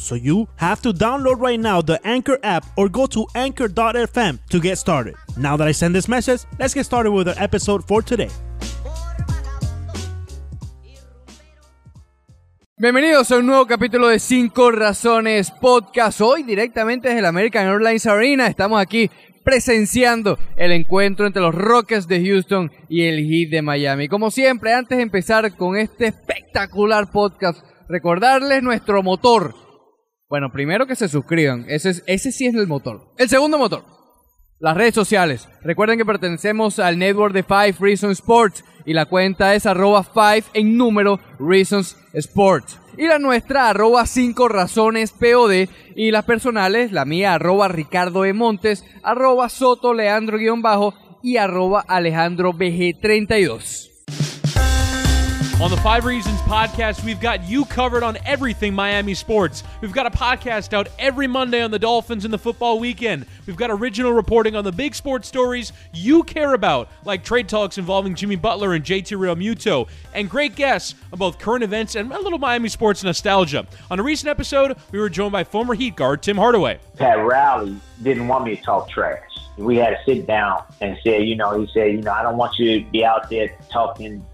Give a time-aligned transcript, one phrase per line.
[0.00, 4.60] So you have to download right now the Anchor app or go to anchor.fm to
[4.60, 5.14] get started.
[5.36, 8.30] Now that I send this message, let's get started with our episode for today.
[12.78, 16.22] Bienvenidos a un nuevo capítulo de 5 Razones Podcast.
[16.22, 19.10] Hoy directamente desde el American Airlines Arena estamos aquí
[19.44, 24.08] presenciando el encuentro entre los Rockets de Houston y el Heat de Miami.
[24.08, 29.54] Como siempre, antes de empezar con este espectacular podcast, recordarles nuestro motor.
[30.30, 33.12] Bueno, primero que se suscriban, ese, es, ese sí es el motor.
[33.18, 33.84] El segundo motor,
[34.60, 35.48] las redes sociales.
[35.60, 40.50] Recuerden que pertenecemos al network de Five Reasons Sports y la cuenta es arroba 5
[40.54, 42.78] en número Reasons Sports.
[42.96, 48.32] Y la nuestra arroba 5 razones POD y las personales, la mía arroba Ricardo E.
[48.32, 50.94] Montes, arroba Soto Leandro guion bajo
[51.24, 53.89] y arroba Alejandro BG32.
[55.60, 59.62] On the Five Reasons podcast, we've got you covered on everything Miami sports.
[59.82, 63.26] We've got a podcast out every Monday on the Dolphins and the football weekend.
[63.44, 67.76] We've got original reporting on the big sports stories you care about, like trade talks
[67.76, 72.18] involving Jimmy Butler and JT Realmuto, and great guests on both current events and a
[72.18, 73.66] little Miami sports nostalgia.
[73.90, 76.80] On a recent episode, we were joined by former Heat guard Tim Hardaway.
[76.96, 79.20] Pat Rowley didn't want me to talk trash.
[79.58, 82.38] We had to sit down and say, you know, he said, you know, I don't
[82.38, 84.24] want you to be out there talking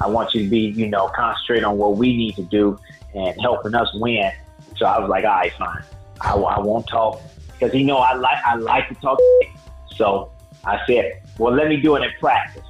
[0.00, 2.78] I want you to be, you know, concentrate on what we need to do
[3.14, 4.30] and helping us win.
[4.76, 5.82] So I was like, all right, fine.
[6.20, 7.20] I, I won't talk
[7.52, 9.18] because you know I like I like to talk.
[9.96, 10.30] So
[10.64, 12.64] I said, well, let me do it in practice.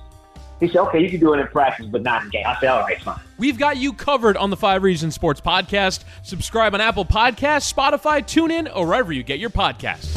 [0.61, 2.45] He said, okay, you can do it in practice, but not in game.
[2.47, 3.21] I said, all right, fine.
[3.37, 6.05] We've got you covered on the Five Reasons Sports Podcast.
[6.23, 10.15] Subscribe on Apple Podcasts, Spotify, TuneIn, or wherever you get your podcasts.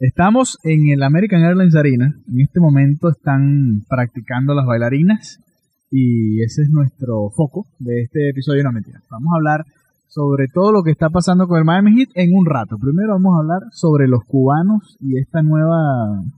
[0.00, 2.14] Estamos en el American Airlines Arena.
[2.32, 5.40] En este momento están practicando las bailarinas
[5.90, 8.62] y ese es nuestro foco de este episodio.
[8.62, 9.00] No mentira.
[9.10, 9.64] Vamos a hablar
[10.06, 12.76] sobre todo lo que está pasando con el Miami Heat en un rato.
[12.80, 15.74] Primero vamos a hablar sobre los cubanos y esta nueva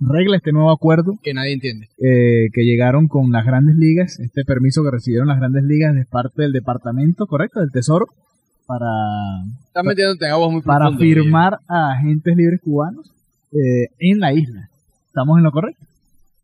[0.00, 1.88] regla, este nuevo acuerdo Que nadie entiende.
[1.98, 6.06] eh, que llegaron con las grandes ligas, este permiso que recibieron las grandes ligas de
[6.06, 8.06] parte del departamento, correcto, del Tesoro,
[8.66, 13.19] para, metiéndote en aguas muy para firmar a agentes libres cubanos
[13.52, 14.68] eh, en la isla.
[15.06, 15.84] ¿Estamos en lo correcto?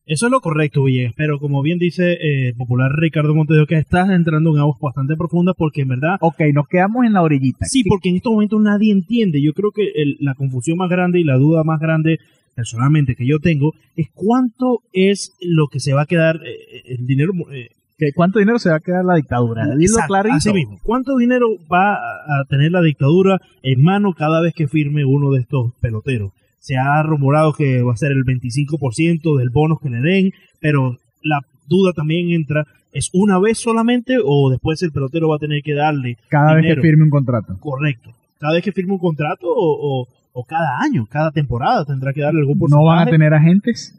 [0.09, 3.77] Eso es lo correcto, Villegas, pero como bien dice eh, el popular Ricardo Montedio, que
[3.77, 7.67] estás entrando en aguas bastante profundas porque en verdad Ok, nos quedamos en la orillita.
[7.67, 9.43] Sí, ¿Qué- porque en estos momentos nadie entiende.
[9.43, 12.19] Yo creo que el- la confusión más grande y la duda más grande
[12.55, 17.05] personalmente que yo tengo es cuánto es lo que se va a quedar eh, el
[17.07, 17.33] dinero.
[17.53, 19.67] eh, ¿Qué- ¿Cuánto dinero se va a quedar la dictadura?
[19.77, 20.37] Dilo clarito.
[20.37, 20.79] así mismo.
[20.85, 25.41] ¿Cuánto dinero va a tener la dictadura en mano cada vez que firme uno de
[25.41, 26.31] estos peloteros?
[26.67, 30.97] Se ha rumorado que va a ser el 25% del bono que le den, pero
[31.23, 35.63] la duda también entra, ¿es una vez solamente o después el pelotero va a tener
[35.63, 37.57] que darle Cada vez que firme un contrato.
[37.61, 38.11] Correcto.
[38.41, 42.21] Cada vez que firme un contrato o, o- o cada año, cada temporada tendrá que
[42.23, 42.83] darle algún porcentaje.
[42.85, 43.95] ¿No van a tener agentes?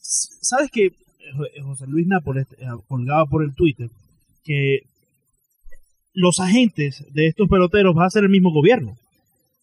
[0.00, 0.90] ¿Sabes que
[1.62, 3.88] José Luis Nápoles eh, colgaba por el Twitter
[4.44, 4.80] que
[6.14, 8.96] los agentes de estos peloteros va a ser el mismo gobierno?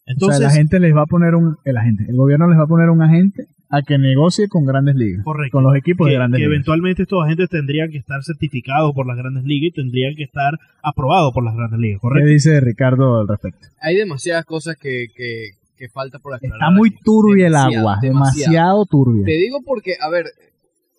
[0.05, 1.57] Entonces, o sea, la gente les va a poner un...
[1.65, 4.95] El agente, el gobierno les va a poner un agente a que negocie con grandes
[4.95, 5.23] ligas.
[5.23, 5.57] Correcto.
[5.57, 6.53] Con los equipos que, de grandes que ligas.
[6.53, 10.53] eventualmente estos agentes tendrían que estar certificados por las grandes ligas y tendrían que estar
[10.83, 12.29] aprobados por las grandes ligas, ¿Qué ¿correcto?
[12.29, 13.67] dice Ricardo al respecto?
[13.81, 16.57] Hay demasiadas cosas que, que, que falta por aclarar.
[16.57, 19.25] Está muy turbia el Demasiado, agua, demasiado turbia.
[19.25, 20.27] Te digo porque, a ver,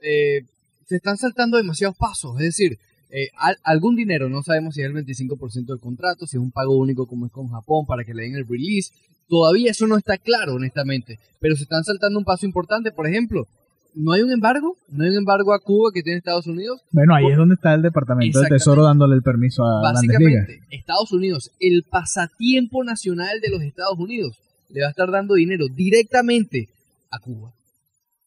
[0.03, 0.43] eh,
[0.87, 2.35] se están saltando demasiados pasos.
[2.41, 2.79] Es decir,
[3.19, 6.51] eh, al- algún dinero, no sabemos si es el 25% del contrato, si es un
[6.51, 8.93] pago único como es con Japón para que le den el release.
[9.29, 11.19] Todavía eso no está claro, honestamente.
[11.41, 12.93] Pero se están saltando un paso importante.
[12.93, 13.47] Por ejemplo,
[13.95, 16.83] no hay un embargo, no hay un embargo a Cuba que tiene Estados Unidos.
[16.93, 18.49] Bueno, ahí es donde está el Departamento del.
[18.51, 20.21] Tesoro dándole el permiso a grandes ligas.
[20.23, 24.37] Básicamente, Estados Unidos, el pasatiempo nacional de los Estados Unidos,
[24.69, 26.69] le va a estar dando dinero directamente
[27.11, 27.51] a Cuba.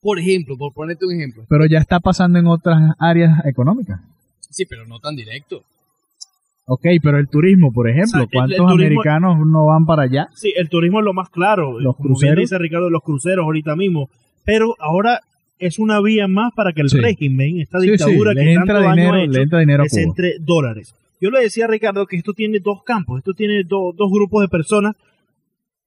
[0.01, 1.43] Por ejemplo, por ponerte un ejemplo.
[1.47, 3.99] Pero ya está pasando en otras áreas económicas.
[4.49, 5.63] Sí, pero no tan directo.
[6.65, 9.85] Ok, pero el turismo, por ejemplo, O sea, el- el ¿cuántos turismo- americanos no van
[9.85, 10.27] para allá?
[10.35, 11.79] Sí, el turismo es lo más claro.
[11.79, 12.41] Los como bien cruceros.
[12.41, 14.09] dice Ricardo, los cruceros ahorita mismo.
[14.45, 15.19] Pero ahora
[15.57, 16.97] es una vía más para que el Sí.
[16.99, 19.87] régimen, esta Sí, sí, dictadura que tanto daño dinero, ha hecho, le entra dinero a
[19.87, 20.01] Cuba.
[20.01, 20.95] entre dólares.
[21.21, 24.41] yo le decía a Ricardo que esto tiene dos campos, esto tiene do- dos grupos
[24.41, 24.95] de personas.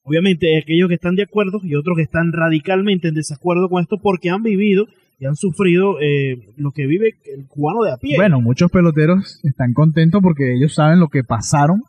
[0.04, 3.96] Obviamente aquellos que están de acuerdo y otros que están radicalmente en desacuerdo con esto
[3.98, 4.86] porque han vivido
[5.22, 8.16] y han sufrido eh, lo que vive el cubano de a pie.
[8.16, 11.80] Bueno, muchos peloteros están contentos porque ellos saben lo que pasaron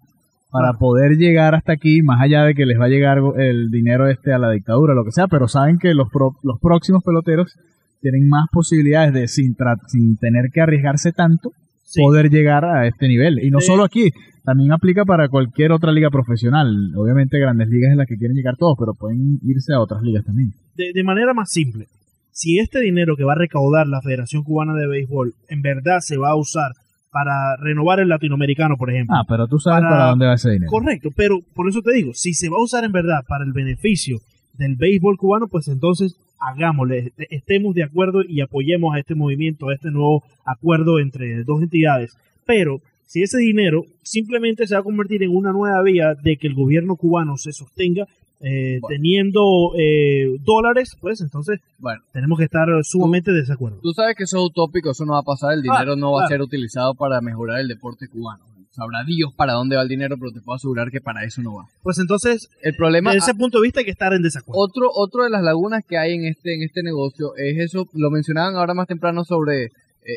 [0.51, 4.07] para poder llegar hasta aquí, más allá de que les va a llegar el dinero
[4.07, 7.57] este a la dictadura, lo que sea, pero saben que los, pro- los próximos peloteros
[8.01, 11.50] tienen más posibilidades de, sin, tra- sin tener que arriesgarse tanto,
[11.85, 12.01] Sí.
[12.01, 13.39] poder llegar a este nivel.
[13.44, 13.68] Y no Sí.
[13.68, 14.12] solo aquí,
[14.44, 16.91] también aplica para cualquier otra liga profesional.
[16.95, 20.24] Obviamente Grandes Ligas es la que quieren llegar todos, pero pueden irse a otras ligas
[20.25, 20.53] también.
[20.75, 21.85] de, de manera más simple,
[22.33, 26.18] si este dinero que va a recaudar la Federación Cubana de Béisbol en verdad se
[26.18, 26.71] va a usar
[27.12, 29.15] para renovar el latinoamericano, por ejemplo.
[29.15, 30.69] Ah, pero tú sabes Para- para, dónde va ese dinero.
[30.71, 33.53] Correcto, pero por eso te digo, si se va a usar en verdad para el
[33.53, 34.18] beneficio
[34.57, 39.69] del béisbol cubano, pues entonces hagámosle, est- estemos de acuerdo y apoyemos a este movimiento,
[39.69, 42.18] a este nuevo acuerdo entre dos entidades.
[42.45, 46.47] Pero si ese dinero simplemente se va a convertir en una nueva vía de que
[46.47, 48.07] el gobierno cubano se sostenga
[48.44, 48.88] eh, Bueno.
[48.95, 49.42] teniendo
[49.80, 53.80] eh, dólares, pues entonces Bueno, tenemos que estar sumamente de desacuerdo.
[53.81, 56.25] tú sabes que eso es utópico, eso no va a pasar, el dinero no va
[56.25, 58.44] a ser utilizado para mejorar el deporte cubano.
[58.72, 61.54] Sabrá Dios para dónde va el dinero, pero te puedo asegurar que para eso no
[61.54, 61.66] va.
[61.84, 64.60] Pues entonces, El problema, desde ese punto de vista hay que estar en desacuerdo.
[64.60, 68.10] otro, otro de las lagunas que hay en este, en este negocio es eso, lo
[68.10, 69.69] mencionaban ahora más temprano sobre eh,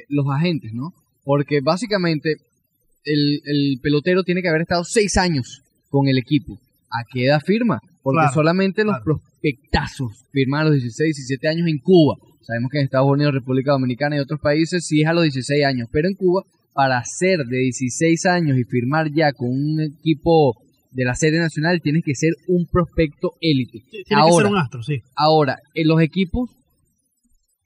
[0.08, 0.94] los agentes, ¿no?
[1.22, 2.36] Porque básicamente
[3.04, 6.58] el, el pelotero tiene que haber estado seis años con el equipo.
[6.90, 7.78] ¿A qué edad firma?
[8.06, 9.04] Porque Claro, solamente los claro.
[9.04, 12.14] prospectazos firman a los 16, 17 años en Cuba.
[12.40, 15.64] Sabemos que en Estados Unidos, República Dominicana y otros países sí es a los 16
[15.64, 20.54] años, pero en Cuba, para ser de 16 años y firmar ya con un equipo
[20.92, 23.80] de la serie nacional, tienes que ser un prospecto élite.
[23.90, 25.00] Tiene que Ahora, ser un astro, sí.
[25.16, 26.50] Ahora, en los equipos,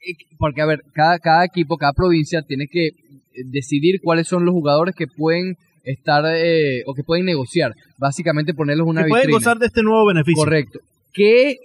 [0.01, 2.93] eh, porque a ver, cada, cada equipo, cada provincia tiene que eh,
[3.45, 7.73] decidir cuáles son los jugadores que pueden estar eh, o que pueden negociar.
[7.99, 10.43] Básicamente ponerlos una Que pueden gozar de este nuevo beneficio.
[10.43, 10.81] Correcto.
[11.13, 11.57] ¿Qué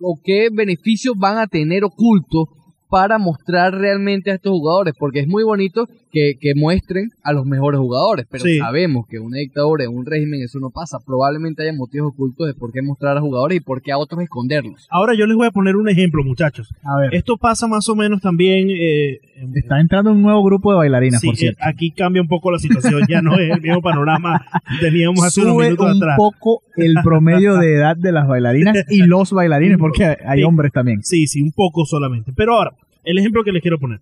[0.00, 2.48] o qué beneficios van a tener ocultos
[2.92, 4.92] para mostrar realmente a estos jugadores?
[4.98, 8.58] Porque es muy bonito que, que muestren a los mejores jugadores, pero Sí.
[8.58, 10.98] sabemos que una dictadura, en un régimen, eso no pasa.
[11.06, 14.20] Probablemente haya motivos ocultos de por qué mostrar a jugadores y por qué a otros
[14.22, 14.86] esconderlos.
[14.90, 16.68] Ahora yo les voy a poner un ejemplo, muchachos.
[16.84, 18.68] A ver, Esto pasa más o menos también.
[18.70, 19.20] eh,
[19.54, 21.60] está entrando un nuevo grupo de bailarinas, sí, por eh, cierto.
[21.64, 23.00] aquí cambia un poco la situación.
[23.08, 26.16] Ya no es el mismo panorama que teníamos hace unos Sube minutos un atrás.
[26.18, 31.02] poco el promedio de edad de las bailarinas y los bailarines, porque hay hombres también.
[31.02, 32.32] Sí, sí, un poco solamente.
[32.36, 32.72] Pero ahora,
[33.04, 34.00] el ejemplo que les quiero poner.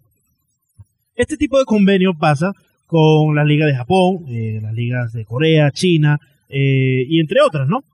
[1.17, 2.53] Este tipo de convenio pasa
[2.87, 6.19] con las ligas de Japón, eh, las ligas de Corea, China
[6.49, 7.85] eh, y entre otras, ¿no?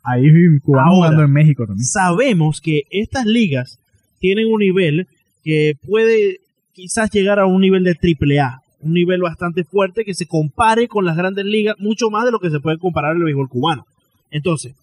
[0.82, 0.96] Ahora.
[0.96, 1.84] jugando en México también.
[1.84, 3.78] sabemos que estas ligas
[4.18, 5.06] tienen un nivel
[5.44, 6.38] que puede
[6.72, 10.88] quizás llegar a un nivel de triple A, un nivel bastante fuerte que se compare
[10.88, 13.86] con las grandes ligas, mucho más de lo que se puede comparar el béisbol cubano.
[14.30, 14.74] Entonces,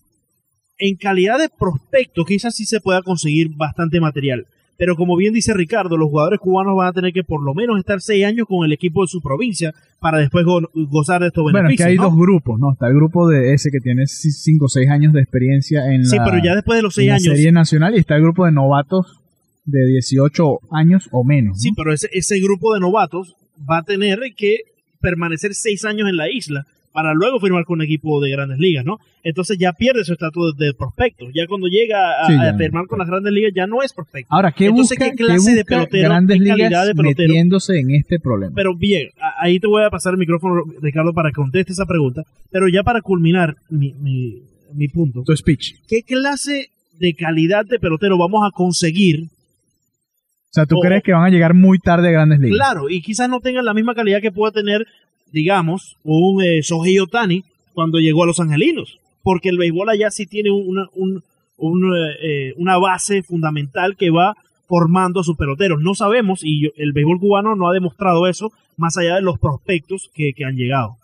[0.77, 4.45] en calidad de prospecto, quizás sí se pueda conseguir bastante material.
[4.77, 7.77] Pero como bien dice Ricardo, los jugadores cubanos van a tener que por lo menos
[7.77, 11.43] estar seis años con el equipo de su provincia para después go- gozar de estos
[11.43, 11.85] Bueno, es beneficios.
[11.85, 12.03] que hay ¿no?
[12.09, 12.73] dos grupos, ¿no?
[12.73, 16.17] Está el grupo de ese que tiene 5 o 6 años de experiencia en Sí,
[16.17, 18.51] la, pero ya después de los seis años, serie nacional y está el grupo de
[18.51, 19.19] novatos
[19.65, 21.57] de 18 años o menos.
[21.57, 21.59] ¿no?
[21.61, 23.35] Sí, pero ese, ese grupo de novatos
[23.69, 24.57] va a tener que
[24.99, 28.85] permanecer seis años en la isla para luego firmar con un equipo de grandes ligas,
[28.85, 28.99] ¿no?
[29.23, 31.25] Entonces ya pierde su estatus de prospecto.
[31.33, 32.57] Ya cuando llega a, Sí, a ya.
[32.57, 34.27] firmar con las grandes ligas ya no es prospecto.
[34.33, 37.27] Ahora, ¿qué Entonces, busca, ¿qué clase qué de pelotero, grandes qué calidad ligas de pelotero?
[37.29, 38.53] metiéndose en este problema?
[38.55, 39.09] Pero bien,
[39.39, 42.21] ahí te voy a pasar el micrófono, Ricardo, para que conteste esa pregunta.
[42.51, 44.41] Pero ya para culminar mi, mi,
[44.73, 45.73] mi punto, tu speech.
[45.87, 46.67] ¿qué clase
[46.99, 49.23] de calidad de pelotero vamos a conseguir?
[49.25, 52.55] O sea, ¿tú o- crees que van a llegar muy tarde a grandes ligas?
[52.57, 54.85] Claro, y quizás no tengan la misma calidad que pueda tener,
[55.33, 56.61] digamos, un eh,
[57.01, 58.99] Otani cuando llegó a Los Angelinos.
[59.23, 61.23] Porque el béisbol allá sí tiene una, un-
[61.57, 64.35] un, eh, una base fundamental que va
[64.67, 65.81] formando a sus peloteros.
[65.81, 70.09] No sabemos, y el béisbol cubano no ha demostrado eso, más allá de los prospectos
[70.15, 70.95] que, que han llegado.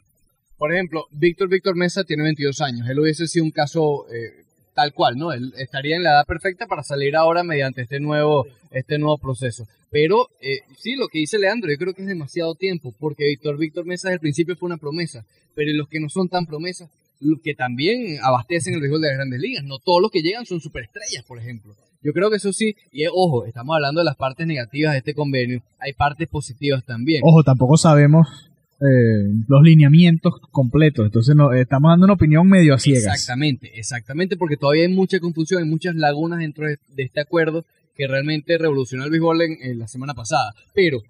[0.57, 2.89] Por ejemplo, Víctor Víctor Mesa tiene 22 años.
[2.89, 4.43] Él hubiese sido un caso eh,
[4.73, 5.31] tal cual, ¿no?
[5.31, 9.67] Él estaría en la edad perfecta para salir ahora mediante este nuevo, este nuevo proceso.
[9.91, 13.57] Pero eh, sí, lo que dice Leandro, yo creo que es demasiado tiempo, porque Víctor
[13.57, 16.89] Víctor Mesa desde el principio fue una promesa, pero los que no son tan promesas,
[17.19, 20.45] los que también abastecen el béisbol de las grandes ligas, no todos los que llegan
[20.45, 21.75] son superestrellas, por ejemplo.
[22.01, 24.99] Yo creo que eso sí, y eh, ojo, estamos hablando de las partes negativas de
[24.99, 27.21] este convenio, hay partes positivas también.
[27.25, 28.48] Ojo, tampoco sabemos
[28.81, 33.13] eh, los lineamientos completos, entonces no, estamos dando una opinión medio a ciegas.
[33.13, 37.65] Exactamente, exactamente, porque todavía hay mucha confusión, hay muchas lagunas dentro de, de este acuerdo
[37.95, 40.53] que realmente revolucionó el béisbol en, en la semana pasada.
[40.73, 41.01] Pero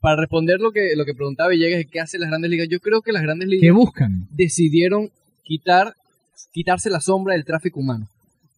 [0.00, 2.68] para responder lo que, lo que preguntaba Villegas, ¿qué hacen las grandes ligas?
[2.70, 3.62] Yo creo que las grandes ligas...
[3.62, 4.26] ¿Qué buscan?
[4.30, 5.10] Decidieron
[5.44, 5.94] quitar,
[6.52, 8.08] quitarse la sombra del tráfico humano.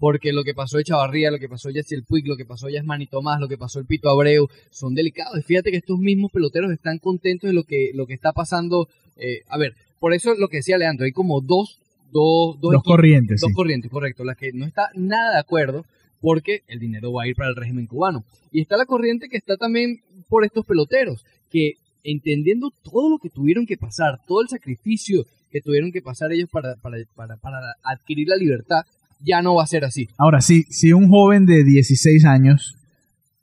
[0.03, 2.73] Porque lo que pasó de Chavarría, lo que pasó de Puig, lo que pasó de
[2.73, 5.39] Yasmani Tomás, lo que pasó el Pito Abreu, son delicados.
[5.39, 8.89] Y fíjate que estos mismos peloteros están contentos de lo que, lo que está pasando.
[9.17, 11.79] Eh, a ver, por eso lo que decía Leandro, hay como dos,
[12.11, 13.41] dos, dos, dos corrientes.
[13.41, 14.25] Dos corrientes, correcto.
[14.25, 15.85] La que no está nada de acuerdo
[16.21, 18.25] porque el dinero va a ir para el régimen cubano.
[18.51, 23.31] Y está la corriente que está también por estos peloteros, que entendiendo todo lo que
[23.31, 27.77] tuvieron que pasar, todo el sacrificio que tuvieron que pasar ellos para, para, para, para
[27.85, 28.83] adquirir la libertad,
[29.25, 30.09] ya no va a ser así.
[30.19, 32.77] Ahora, sí, si un joven de 16 años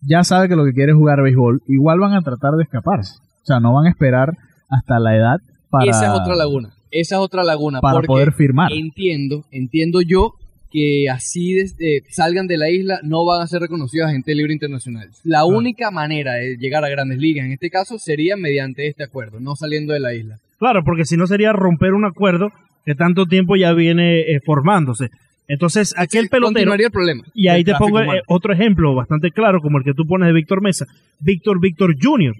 [0.01, 3.15] ya sabe que lo que quiere es jugar béisbol, igual van a tratar de escaparse.
[3.43, 4.33] O sea, no van a esperar
[4.69, 5.37] hasta la edad
[5.69, 5.89] para...
[5.89, 6.69] Esa es otra laguna.
[6.91, 7.81] Esa es otra laguna.
[7.81, 8.71] Para poder firmar.
[8.71, 10.33] Entiendo, entiendo yo
[10.71, 15.09] que así desde, salgan de la isla no van a ser reconocidos agentes libre internacional.
[15.23, 19.39] La única manera de llegar a grandes ligas en este caso sería mediante este acuerdo,
[19.39, 20.37] no saliendo de la isla.
[20.59, 22.49] Claro, porque si no sería romper un acuerdo
[22.85, 25.09] que tanto tiempo ya viene eh, formándose.
[25.49, 26.73] Entonces, aquel pelotero.
[26.75, 27.23] el problema.
[27.33, 30.33] Y ahí te pongo eh, otro ejemplo bastante claro, como el que tú pones de
[30.33, 30.85] Víctor Mesa.
[31.19, 32.35] Víctor Víctor Jr.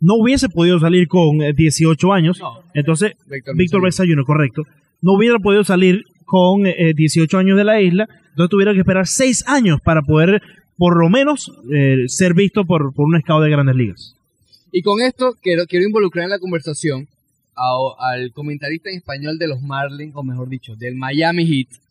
[0.00, 2.40] no hubiese podido salir con 18 eh, años.
[2.74, 3.12] entonces,
[3.54, 4.64] Víctor Mesa, Jr., correcto.
[5.00, 8.08] No hubiera podido salir con 18 años de la isla.
[8.30, 10.42] Entonces, tuviera que esperar 6 años para poder,
[10.76, 11.52] por lo menos,
[12.08, 14.16] ser visto por, por un escado de grandes ligas.
[14.72, 17.06] Y con esto quiero, quiero involucrar en la conversación
[17.98, 21.81] al comentarista en español de los Marlins, o mejor dicho, del Miami Heat,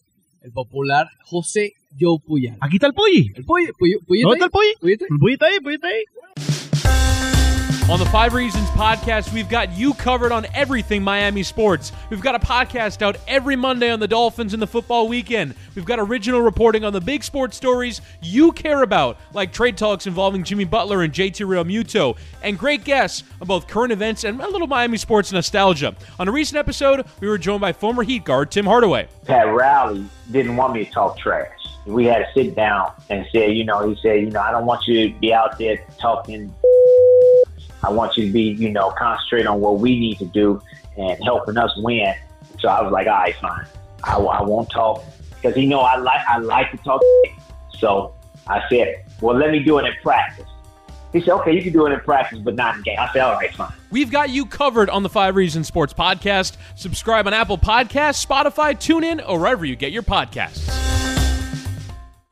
[0.42, 2.58] el popular José Joe Puyal.
[2.60, 3.32] Aquí está el Puyi.
[3.36, 4.98] El Puyi, Puyi, Puyi ¿Dónde está el Puyi?
[5.10, 6.51] El Puyi está ahí, Puyi está ahí.
[7.90, 11.92] On the Five Reasons podcast, we've got you covered on everything Miami sports.
[12.10, 15.56] We've got a podcast out every Monday on the Dolphins and the football weekend.
[15.76, 20.08] We've got original reporting on the big sports stories you care about, like trade talks
[20.08, 24.48] involving Jimmy Butler and JT Realmuto, and great guests on both current events and a
[24.48, 25.94] little Miami sports nostalgia.
[26.18, 29.10] On a recent episode, we were joined by former Heat guard Tim Hardaway.
[29.26, 31.50] Pat Rowley didn't want me to talk trash.
[31.86, 34.66] We had to sit down and say, you know, he said, you know, I don't
[34.66, 36.54] want you to be out there talking
[37.84, 40.62] I want you to be, you know, concentrate on what we need to do
[40.98, 42.14] and helping us win.
[42.60, 43.66] So I was like, all right, fine.
[44.04, 45.04] I, I won't talk
[45.36, 47.02] because you know I like I like to talk.
[47.80, 48.14] So
[48.48, 50.48] I said, well, let me do it in practice.
[51.14, 52.98] He said, okay, you can do it in practice, but not in game.
[52.98, 53.74] I said, all right, fine.
[53.90, 56.56] We've got you covered on the Five Reasons Sports Podcast.
[56.76, 60.70] Subscribe on Apple Podcasts, Spotify, TuneIn, or wherever you get your podcasts.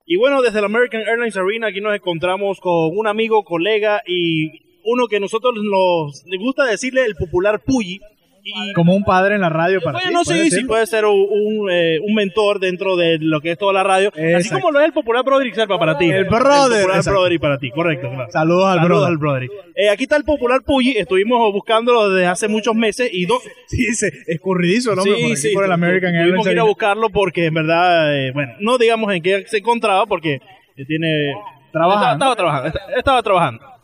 [0.05, 4.68] Y bueno, desde el American Airlines Arena aquí nos encontramos con un amigo, colega y
[4.83, 7.99] uno que nosotros nos gusta decirle el popular Puyi.
[8.41, 10.13] Y, como un padre en la radio para bueno, ti.
[10.13, 13.73] No sé si puede ser un, eh, un, mentor dentro de lo que es toda
[13.73, 14.11] la radio.
[14.35, 16.09] Así como lo es el popular Broderick Serpa para ti.
[16.09, 16.79] El brother.
[16.79, 18.09] El popular Broderick para ti, correcto.
[18.31, 19.51] Saludos al Saludos al Broderick.
[19.75, 20.97] Eh, aquí está el popular Puyi.
[20.97, 23.09] Estuvimos buscándolo desde hace muchos meses.
[23.11, 25.03] y dos Sí, dice, escurridizo, ¿no?
[25.03, 25.53] Sí, sí.
[25.53, 29.13] Por el American Tuvimos que ir a buscarlo porque en verdad, eh, bueno, no digamos
[29.13, 30.39] en qué se encontraba porque
[30.87, 31.33] tiene...
[31.71, 32.13] Trabajando.
[32.13, 32.79] Estaba, trabajando.
[32.97, 33.78] Estaba trabajando.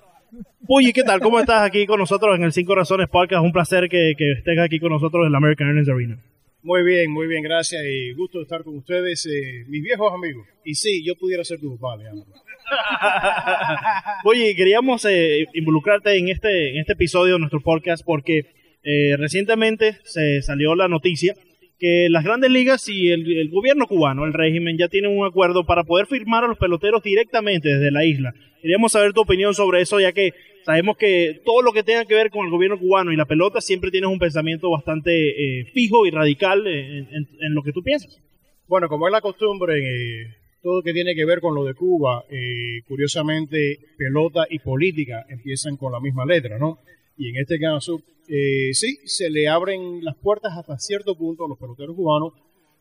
[0.68, 1.20] Puyi, ¿qué tal?
[1.20, 3.44] ¿Cómo estás aquí con nosotros en el Cinco Razones Podcast?
[3.44, 6.18] Un placer que, que estés aquí con nosotros en la American Airlines Arena.
[6.64, 10.48] Muy bien, muy bien, gracias y gusto de estar con ustedes, eh, mis viejos amigos.
[10.64, 12.26] Y sí, yo pudiera ser tu papá, Leandro.
[14.24, 18.48] Oye, queríamos eh, involucrarte en este, en este episodio de nuestro podcast porque
[18.82, 21.36] eh, recientemente se salió la noticia
[21.78, 25.84] que las grandes ligas y el, gobierno cubano, el régimen, ya tienen un acuerdo para
[25.84, 28.34] poder firmar a los peloteros directamente desde la isla.
[28.62, 30.32] Queríamos saber tu opinión sobre eso, ya que
[30.64, 33.62] sabemos que todo lo que tenga que ver con el gobierno cubano y la pelota
[33.62, 35.12] siempre tienes un pensamiento bastante
[35.60, 38.22] eh, fijo y radical en, en, en, lo que tú piensas.
[38.68, 40.28] Bueno, como es la costumbre, eh,
[40.66, 45.24] todo lo que tiene que ver con lo de Cuba, eh, curiosamente, pelota y política
[45.30, 46.80] empiezan con la misma letra, ¿no?
[47.18, 51.48] Y en este caso, eh, sí, se le abren las puertas hasta cierto punto a
[51.48, 52.34] los peloteros cubanos,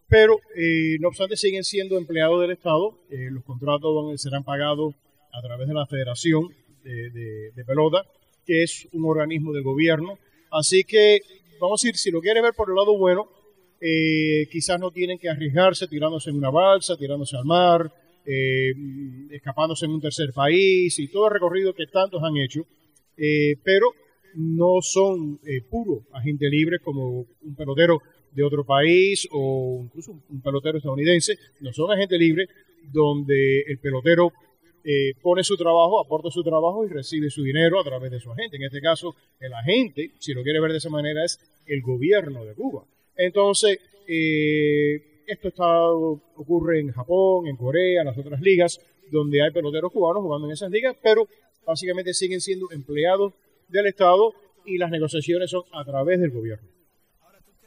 [0.09, 2.99] pero eh, no obstante siguen siendo empleados del Estado.
[3.11, 4.95] Eh, los contratos serán pagados
[5.33, 6.49] a través de la Federación
[6.83, 8.05] de, Pelota,
[8.45, 10.19] que es un organismo del gobierno.
[10.51, 11.21] Así que,
[11.59, 13.27] vamos a decir, si lo quiere ver por el lado bueno,
[14.51, 17.91] quizás no tienen que arriesgarse tirándose en una balsa, tirándose al mar,
[19.31, 22.67] escapándose en un tercer país y todo el recorrido que tantos han hecho.
[23.65, 23.95] pero
[24.37, 28.01] no son eh, puros agentes libres como un pelotero
[28.33, 32.49] de otro país o incluso un pelotero estadounidense, no son agentes libres
[32.93, 34.33] donde el pelotero
[34.85, 38.31] eh, pone su trabajo, aporta su trabajo y recibe su dinero a través de su
[38.31, 38.57] agente.
[38.57, 42.45] En este caso, el agente, si lo quiere ver de esa manera, es el gobierno
[42.45, 42.85] de Cuba.
[43.17, 48.79] Entonces, eh, esto está, ocurre en Japón, en Corea, en las otras ligas,
[49.11, 51.27] donde hay peloteros cubanos jugando en esas ligas, pero
[51.65, 53.33] básicamente siguen siendo empleados
[53.75, 54.33] del Estado
[54.65, 56.67] y las negociaciones son a través del gobierno.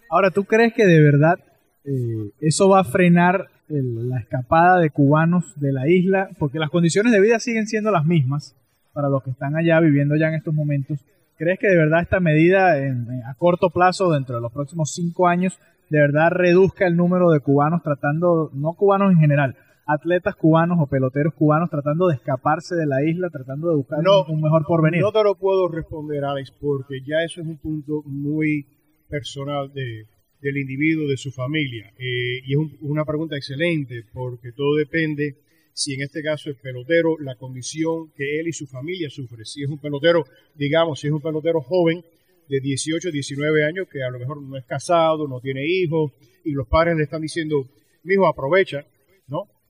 [0.09, 1.37] Ahora, ¿tú crees que de verdad
[1.83, 6.29] eh, eso va a frenar el- la escapada de cubanos de la isla?
[6.39, 8.55] Porque las condiciones de vida siguen siendo las mismas
[8.93, 10.99] para los que están allá viviendo ya en estos momentos.
[11.37, 15.27] ¿Crees que de verdad esta medida en- a corto plazo, dentro de los próximos cinco
[15.27, 15.59] años,
[15.89, 19.55] de verdad reduzca el número de cubanos tratando, no cubanos en general,
[19.87, 24.25] atletas cubanos o peloteros cubanos tratando de escaparse de la isla, tratando de buscar No,
[24.25, 25.01] un, mejor porvenir?
[25.01, 28.65] No te lo puedo responder, Alex, porque ya eso es un punto muy
[29.09, 30.05] personal de,
[30.41, 31.91] del individuo, de su familia.
[31.97, 35.37] Eh, y es un- una pregunta excelente, porque todo depende
[35.73, 39.45] si en este caso el pelotero, la condición que él y su familia sufre.
[39.45, 40.25] Si es un pelotero,
[40.55, 42.03] digamos, si es un pelotero joven
[42.49, 46.11] de 18, 19 años, que a lo mejor no es casado, no tiene hijos,
[46.43, 47.65] y los padres le están diciendo,
[48.03, 48.87] mijo, aprovecha, ¿no?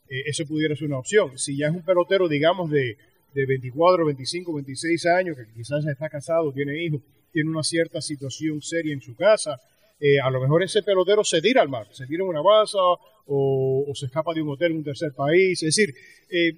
[0.10, 1.38] Eh, eso pudiera ser una opción.
[1.38, 2.98] Si ya es un pelotero, digamos, de,
[3.34, 8.02] de 24, 25, 26 años, que quizás ya está casado, tiene hijos, tiene una cierta
[8.02, 9.60] situación seria en su casa,
[10.00, 12.78] eh, a lo mejor ese pelotero se tira al mar, se tira en una balsa
[13.26, 15.62] o, se escapa de un hotel en un tercer país.
[15.64, 15.94] Es decir,
[16.30, 16.54] eh,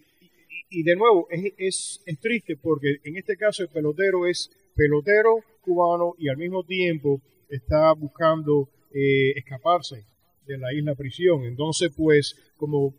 [0.70, 4.52] y, y de nuevo, es, es, es triste porque en este caso el pelotero es
[4.76, 10.06] pelotero cubano y al mismo tiempo está buscando eh, escaparse
[10.46, 11.44] de la isla prisión.
[11.44, 12.96] Entonces, pues, como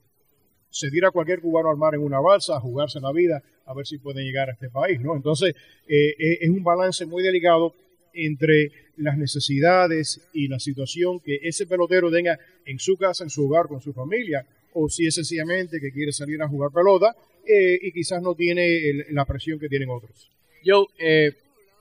[0.71, 3.87] se tira cualquier cubano al mar en una balsa a jugarse la vida a ver
[3.87, 5.15] si pueden llegar a este país, ¿no?
[5.17, 5.55] Entonces,
[5.89, 7.75] eh, eh, es un balance muy delicado
[8.13, 13.47] entre las necesidades y la situación que ese pelotero tenga en su casa, en su
[13.47, 17.15] hogar, con su familia, o si es sencillamente que quiere salir a jugar pelota
[17.47, 20.31] eh, y quizás no tiene el- la presión que tienen otros.
[20.65, 21.33] Joe, eh,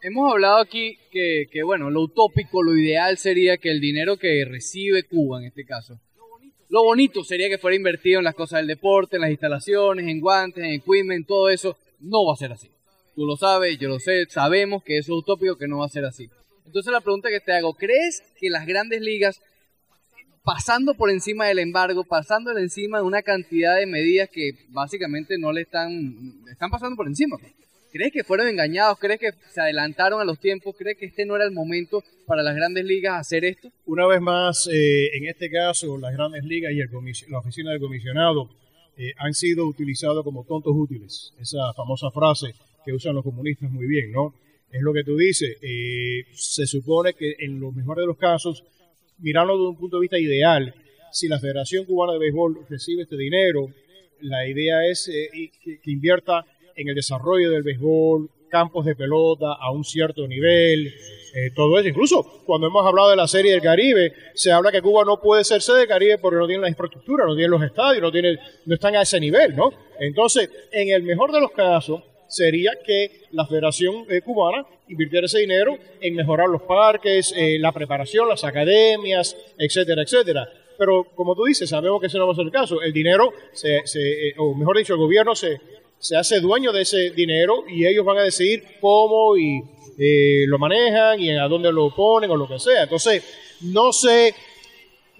[0.01, 4.45] hemos hablado aquí que, que, bueno, lo utópico, lo ideal sería que el dinero que
[4.45, 5.99] recibe Cuba en este caso,
[6.69, 10.19] lo bonito sería que fuera invertido en las cosas del deporte, en las instalaciones, en
[10.19, 11.77] guantes, en equipment, todo eso.
[11.99, 12.69] No va a ser así.
[13.15, 15.89] Tú lo sabes, yo lo sé, sabemos que eso es utópico, que no va a
[15.89, 16.29] ser así.
[16.65, 19.41] Entonces la pregunta que te hago, ¿crees que las grandes ligas,
[20.43, 25.39] pasando por encima del embargo, pasando por encima de una cantidad de medidas que básicamente
[25.39, 27.37] no le están, están pasando por encima?
[27.91, 28.99] ¿Crees que fueron engañados?
[28.99, 30.75] ¿Crees que se adelantaron a los tiempos?
[30.77, 33.71] ¿Crees que este no era el momento para las grandes ligas hacer esto?
[33.85, 36.89] Una vez más, eh, en este caso, las grandes ligas y el
[37.29, 38.49] la oficina del comisionado
[38.97, 41.33] eh, han sido utilizados como tontos útiles.
[41.39, 42.53] Esa famosa frase
[42.85, 44.35] que usan los comunistas muy bien, ¿no?
[44.71, 45.57] Es lo que tú dices.
[45.61, 48.63] eh, se supone que en los mejores de los casos,
[49.17, 50.75] mirarlo desde un punto de vista ideal,
[51.11, 53.73] si la Federación Cubana de Béisbol recibe este dinero,
[54.21, 56.45] la idea es eh, que invierta
[56.79, 61.89] en el desarrollo del béisbol, campos de pelota a un cierto nivel, eh, todo eso.
[61.89, 65.43] Incluso cuando hemos hablado de la Serie del Caribe, se habla que Cuba no puede
[65.43, 68.39] ser sede del Caribe porque no tiene la infraestructura, no tiene los estadios, no, tiene,
[68.65, 69.71] no están a ese nivel, ¿no?
[69.99, 75.39] Entonces, en el mejor de los casos, sería que la Federación eh, Cubana invirtiera ese
[75.39, 80.47] dinero en mejorar los parques, eh, la preparación, las academias, etcétera, etcétera.
[80.77, 82.81] Pero como tú dices, sabemos que ese no va a ser el caso.
[82.81, 85.59] El dinero, se, se, eh, o mejor dicho, el gobierno se,
[85.99, 89.61] se hace dueño de ese dinero y ellos van a decidir cómo y
[89.97, 92.83] eh, lo manejan y a dónde lo ponen o lo que sea.
[92.83, 93.23] Entonces,
[93.61, 94.33] no sé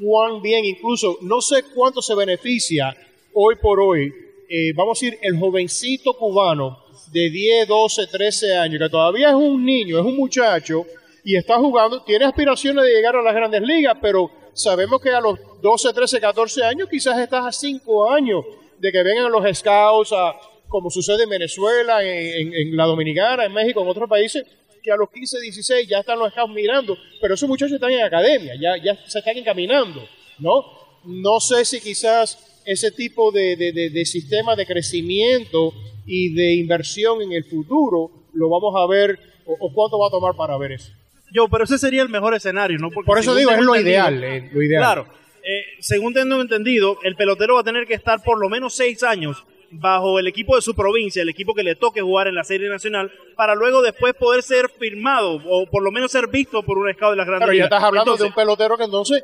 [0.01, 2.95] cuán bien, incluso no sé cuánto se beneficia
[3.33, 4.13] hoy por hoy,
[4.49, 6.79] eh, vamos a decir, el jovencito cubano
[7.11, 10.85] de 10, 12, 13 años, que todavía es un niño, es un muchacho
[11.25, 15.19] y está jugando, tiene aspiraciones de llegar a las grandes ligas, pero sabemos que a
[15.19, 18.45] los 12, 13, 14 años quizás estás a 5 años
[18.77, 20.33] de que vengan los scouts, a,
[20.69, 24.45] como sucede en Venezuela, en, en- en la Dominicana, en México, en otros países,
[24.82, 28.01] que a los 15, 16 ya están los scouts mirando, pero esos muchachos están en
[28.03, 30.08] academia, ya, ya se están encaminando,
[30.39, 30.63] ¿no?
[31.03, 35.73] No sé si quizás ese tipo de, de- de- de sistema de crecimiento
[36.05, 40.12] y de inversión en el futuro lo vamos a ver, o, o cuánto va a
[40.12, 40.91] tomar para ver eso.
[41.32, 42.89] Yo, pero ese sería el mejor escenario, ¿no?
[42.89, 44.82] Porque Por eso digo, es lo ideal, eh, lo ideal.
[44.82, 45.08] Claro,
[45.43, 49.03] eh, según tengo entendido, el pelotero va a tener que estar por lo menos seis
[49.03, 52.43] años bajo el equipo de su provincia, el equipo que le toque jugar en la
[52.43, 56.77] Serie Nacional, para luego después poder ser firmado o por lo menos ser visto por
[56.77, 57.67] un scout de las grandes Pero ya ligas.
[57.67, 59.23] estás hablando Entonces, de un pelotero que entonces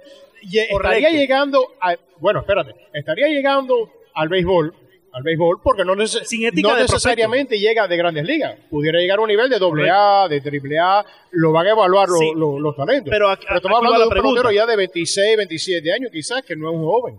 [0.51, 4.73] estaría llegando, a, bueno, espérate, estaría llegando al béisbol,
[5.13, 8.57] al béisbol, porque no, neces- Sin no necesariamente llega de grandes ligas.
[8.69, 12.09] Pudiera llegar a un nivel de doble A, de triple A, lo van a evaluar
[12.09, 12.31] los- Sí.
[12.35, 13.09] los, los talentos.
[13.09, 16.41] Pero aquí- estamos aquí hablando la de un pelotero ya de 26, 27 años, quizás,
[16.43, 17.15] que no es un joven.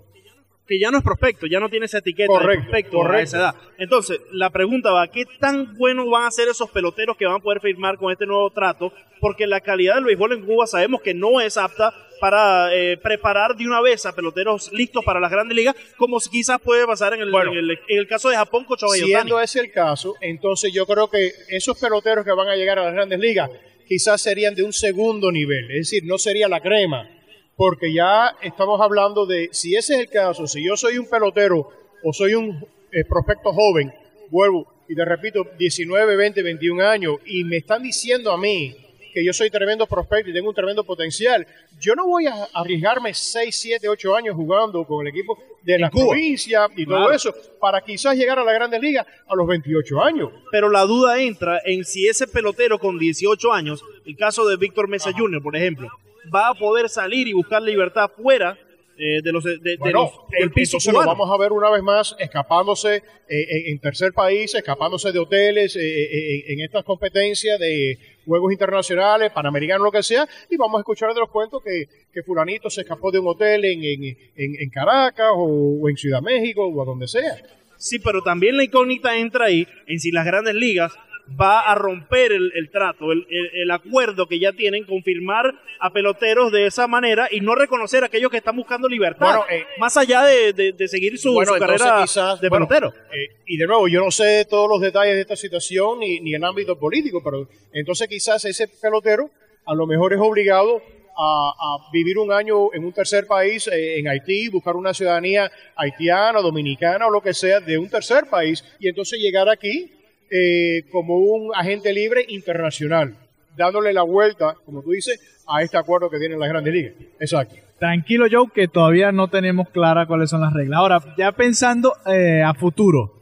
[0.66, 3.22] Que ya no es prospecto, ya no tiene esa etiqueta Correcto, de prospecto a correcto.
[3.22, 3.54] esa edad.
[3.78, 7.40] Entonces, la pregunta va, ¿qué tan buenos van a ser esos peloteros que van a
[7.40, 8.92] poder firmar con este nuevo trato?
[9.20, 13.54] Porque la calidad del béisbol en Cuba sabemos que no es apta para eh, preparar
[13.56, 17.20] de una vez a peloteros listos para las grandes ligas, como quizás puede pasar en
[17.20, 17.52] el, Bueno.
[17.52, 18.78] en el, en el caso de Japón con.
[18.78, 22.84] Siendo ese el caso, entonces yo creo que esos peloteros que van a llegar a
[22.84, 23.50] las grandes ligas
[23.86, 27.08] quizás serían de un segundo nivel, es decir, no sería la crema,
[27.56, 31.68] porque ya estamos hablando de, si ese es el caso, si yo soy un pelotero
[32.02, 33.92] o soy un eh, prospecto joven,
[34.30, 38.76] vuelvo y te repito, 19, 20, 21 años, y me están diciendo a mí
[39.12, 41.46] que yo soy tremendo prospecto y tengo un tremendo potencial,
[41.80, 45.90] yo no voy a arriesgarme 6, 7, 8 años jugando con el equipo de la
[45.90, 46.08] Cuba.
[46.10, 47.12] provincia y todo Claro.
[47.14, 50.30] eso, para quizás llegar a la Grandes Ligas a los 28 años.
[50.52, 54.86] pero la duda entra en si ese pelotero con 18 años, el caso de Víctor
[54.88, 55.88] Mesa Jr., por ejemplo,
[56.34, 58.58] va a poder salir y buscar libertad fuera
[58.98, 61.68] eh, de los, de, de Bueno, los- del piso entonces lo vamos a ver una
[61.70, 67.58] vez más escapándose eh, en, tercer país, escapándose de hoteles, eh, eh, en estas competencias
[67.60, 71.84] de juegos internacionales, panamericanos, lo que sea, y vamos a escuchar de los cuentos que,
[72.12, 74.04] que fulanito se escapó de un hotel en, en,
[74.36, 77.36] en- en Caracas o, o en Ciudad México o a donde sea.
[77.76, 80.94] Sí, pero también la incógnita entra ahí en si las grandes ligas
[81.40, 85.92] va a romper el, el trato, el, el- el acuerdo que ya tienen, confirmar a
[85.92, 89.64] peloteros de esa manera y no reconocer a aquellos que están buscando libertad, Bueno, eh,
[89.78, 92.94] más allá de, de- de seguir su, Bueno, su entonces carrera quizás, de bueno, pelotero.
[93.12, 96.34] eh, y de nuevo, yo no sé todos los detalles de esta situación ni, ni
[96.34, 99.28] el ámbito político, pero entonces quizás ese pelotero
[99.66, 100.80] a lo mejor es obligado
[101.18, 105.50] a, a vivir un año en un tercer país, eh, en Haití, buscar una ciudadanía
[105.74, 109.90] haitiana, dominicana o lo que sea de un tercer país y entonces llegar aquí
[110.30, 113.16] eh, como un agente libre internacional,
[113.56, 116.94] dándole la vuelta, como tú dices, a este acuerdo que tienen las grandes ligas.
[117.20, 117.56] Exacto.
[117.78, 120.78] Tranquilo, Joe, que todavía no tenemos clara cuáles son las reglas.
[120.78, 123.12] Ahora, ya pensando eh, a futuro,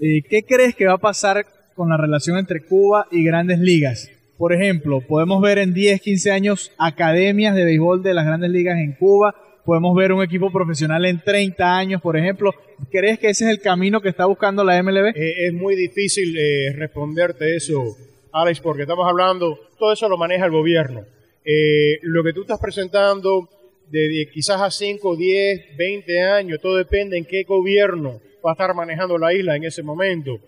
[0.00, 1.44] eh, ¿qué crees que va a pasar
[1.74, 4.10] con la relación entre Cuba y grandes ligas?
[4.38, 8.78] Por ejemplo, podemos ver en 10, 15 años academias de béisbol de las grandes ligas
[8.78, 9.34] en Cuba.
[9.68, 12.54] Podemos ver un equipo profesional en 30 años, por ejemplo.
[12.90, 15.08] ¿Crees que ese es el camino que está buscando la MLB?
[15.14, 17.94] Eh, es muy difícil eh, responderte eso,
[18.32, 21.04] Alex, porque estamos hablando, todo eso lo maneja el gobierno.
[21.44, 23.46] Eh, lo que tú estás presentando
[23.90, 28.74] de, quizás a 5, 10, 20 años, todo depende en qué gobierno va a estar
[28.74, 30.40] manejando la isla en ese momento.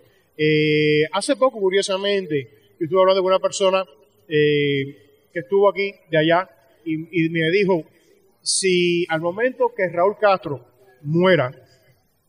[1.11, 2.47] Hace poco, curiosamente,
[2.79, 3.85] yo estuve hablando con una persona
[4.27, 4.95] que
[5.31, 6.49] estuvo aquí, de allá,
[6.83, 7.85] y me dijo,
[8.41, 10.65] si al momento que Raúl Castro
[11.01, 11.51] muera,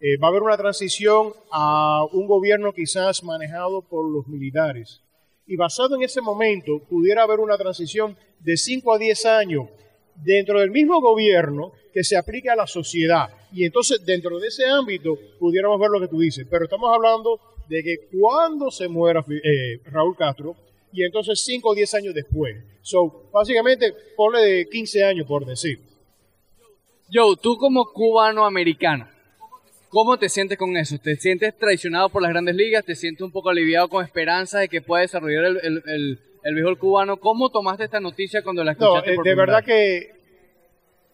[0.00, 5.00] eh, va a haber una transición a un gobierno quizás manejado por los militares.
[5.46, 9.68] Y basado en ese momento, pudiera haber una transición de 5 a 10 años
[10.16, 13.28] dentro del mismo gobierno que se aplique a la sociedad.
[13.52, 16.46] Y entonces, dentro de ese ámbito, pudiéramos ver lo que tú dices.
[16.50, 20.56] Pero estamos hablando de que cuando se muera eh, Raúl Castro,
[20.92, 22.56] y entonces 5 o 10 años después.
[22.82, 25.91] So, básicamente, ponle de 15 años, por decir.
[27.12, 29.06] Joe, tú como cubano-americano,
[29.90, 30.96] ¿cómo te sientes con eso?
[31.02, 32.84] ¿Te sientes traicionado por las grandes ligas?
[32.84, 36.54] ¿Te sientes un poco aliviado con esperanza de que pueda desarrollar el, el, el, el
[36.54, 37.18] béisbol cubano?
[37.18, 39.96] ¿Cómo tomaste esta noticia cuando la No, escuchaste eh, por de verdad que,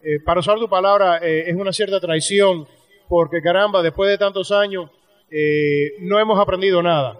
[0.03, 2.65] eh, para usar tu palabra, eh, es una cierta traición,
[3.09, 4.89] porque caramba, después de tantos años,
[5.29, 7.17] eh, no hemos aprendido nada.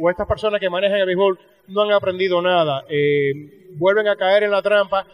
[0.00, 2.84] O estas personas que manejan el béisbol no han aprendido nada.
[3.72, 5.04] Vuelven a caer en la trampa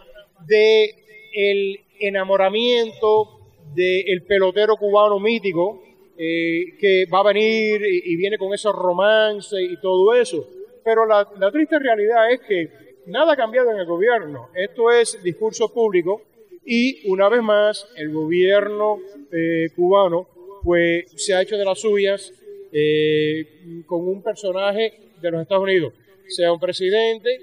[0.47, 0.95] de
[1.33, 3.41] el enamoramiento
[3.75, 5.83] del pelotero cubano mítico
[6.19, 10.47] eh, que va a venir y, viene con esos romances y todo eso.
[10.85, 12.69] Pero la, la triste realidad es que
[13.07, 14.49] nada ha cambiado en el gobierno.
[14.55, 16.23] Esto es discurso público
[16.65, 18.99] y una vez más el gobierno
[19.33, 20.29] eh, cubano
[20.63, 22.33] pues se ha hecho de las suyas
[22.73, 25.95] eh, con un personaje de los Estados Unidos,
[26.29, 27.41] sea un presidente,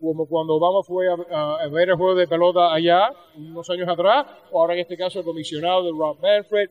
[0.00, 3.88] como cuando Obama fue a, a- a ver el juego de pelota allá, unos años
[3.88, 6.70] atrás, o ahora en este caso el comisionado de Rob Manfred.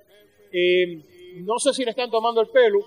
[0.51, 1.03] Eh,
[1.43, 2.79] no sé si le están tomando el pelo,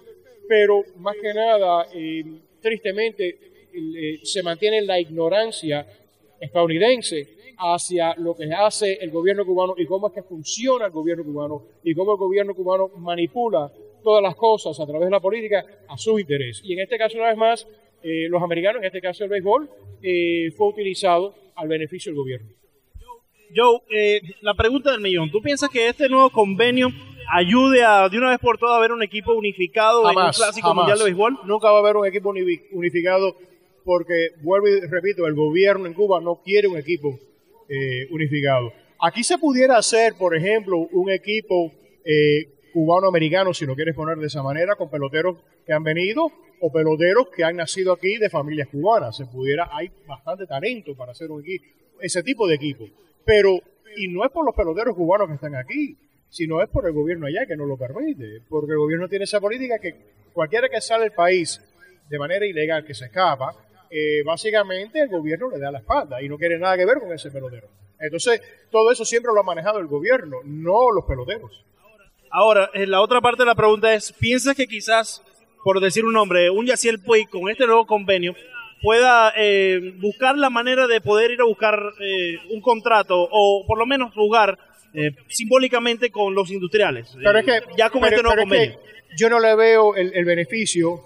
[0.48, 2.24] pero más que nada, eh,
[2.60, 3.38] tristemente,
[3.72, 5.86] eh, se mantiene la ignorancia
[6.40, 11.22] estadounidense hacia lo que hace el gobierno cubano y cómo es que funciona el gobierno
[11.24, 13.70] cubano y cómo el gobierno cubano manipula
[14.02, 16.60] todas las cosas a través de la política a su interés.
[16.64, 17.68] Y en este caso, una vez más,
[18.02, 19.68] eh, los americanos, en este caso el béisbol,
[20.02, 22.48] eh, fue utilizado al beneficio del gobierno.
[23.54, 25.30] Joe, eh, la pregunta del millón.
[25.30, 26.88] ¿Tú piensas que este nuevo convenio
[27.34, 30.68] ayude a de una vez por todas a ver un equipo unificado en un clásico
[30.68, 30.76] jamás.
[30.84, 31.38] mundial de béisbol?
[31.44, 33.36] Nunca va a haber un equipo uni- unificado
[33.84, 37.18] porque, vuelvo y repito, el gobierno en Cuba no quiere un equipo
[37.68, 38.72] eh, unificado.
[39.00, 41.72] Aquí se pudiera hacer, por ejemplo, un equipo
[42.04, 46.30] eh, cubano-americano, si lo quieres poner de esa manera, con peloteros que han venido
[46.60, 49.16] o peloteros que han nacido aquí de familias cubanas.
[49.16, 51.64] Se pudiera, hay bastante talento para hacer un equipo,
[52.00, 52.84] ese tipo de equipo.
[53.24, 53.58] Pero,
[53.96, 55.96] y no es por los peloteros cubanos que están aquí,
[56.28, 59.40] sino es por el gobierno allá que no lo permite, porque el gobierno tiene esa
[59.40, 59.94] política que
[60.32, 61.60] cualquiera que sale del país
[62.08, 63.54] de manera ilegal, que se escapa,
[63.90, 67.12] eh, básicamente el gobierno le da la espalda y no quiere nada que ver con
[67.12, 67.68] ese pelotero.
[67.98, 71.64] Entonces, todo eso siempre lo ha manejado el gobierno, no los peloteros.
[72.32, 75.22] Ahora, en la otra parte de la pregunta es, ¿piensas que quizás,
[75.62, 78.34] por decir un nombre, un Yaciel Puig con este nuevo convenio
[78.82, 83.78] pueda eh, buscar la manera de poder ir a buscar eh, un contrato o por
[83.78, 84.58] lo menos jugar
[84.94, 87.14] eh, simbólicamente con los industriales?
[87.22, 88.96] Pero es que, ya con pero- este nuevo pero es que convenio.
[89.16, 91.00] yo no le veo el, el beneficio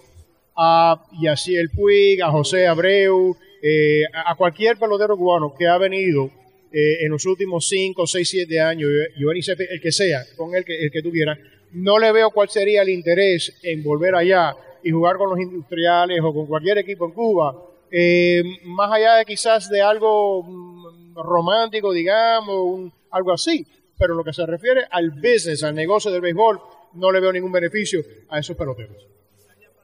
[0.56, 6.30] a Yaciel Puig, a José Abreu, eh, a, a cualquier pelotero cubano que ha venido
[6.72, 10.64] eh, en los últimos 5, 6, 7 años, Giovanni Cepeda, el que sea, con el
[10.64, 11.38] que, el que tuviera,
[11.72, 16.20] no le veo cuál sería el interés en volver allá y jugar con los industriales
[16.22, 17.54] o con cualquier equipo en Cuba,
[17.90, 23.66] eh, más allá de quizás de algo mm, romántico, digamos, algo así.
[23.98, 26.60] Pero lo que se refiere al business, al negocio del béisbol,
[26.94, 29.06] no le veo ningún beneficio a esos peloteros.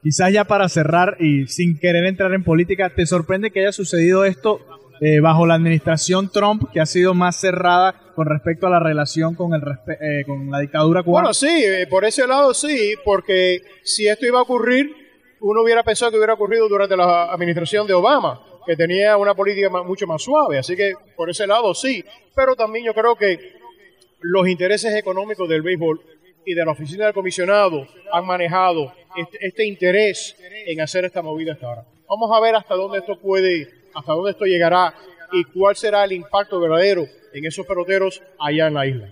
[0.01, 4.25] Quizás ya para cerrar y sin querer entrar en política, ¿te sorprende que haya sucedido
[4.25, 4.59] esto
[5.01, 9.35] eh, bajo la administración Trump, que ha sido más cerrada con respecto a la relación
[9.35, 11.25] con, el eh, con la dictadura cubana?
[11.25, 14.95] Bueno, sí, eh, por ese lado sí, porque si esto iba a ocurrir,
[15.41, 19.69] uno hubiera pensado que hubiera ocurrido durante la administración de Obama, que tenía una política
[19.83, 20.57] mucho más suave.
[20.57, 22.03] Así que por ese lado sí,
[22.35, 23.53] pero también yo creo que
[24.21, 26.01] los intereses económicos del béisbol
[26.45, 31.53] y de la oficina del comisionado han manejado este, este interés en hacer esta movida
[31.53, 31.85] hasta ahora.
[32.07, 34.93] Vamos a ver hasta dónde esto puede, hasta dónde esto llegará
[35.31, 39.07] y cuál será el impacto verdadero en esos peloteros allá en la isla.